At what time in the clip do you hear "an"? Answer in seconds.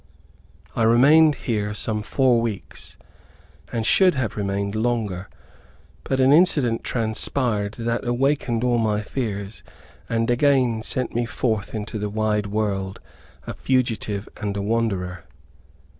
6.19-6.33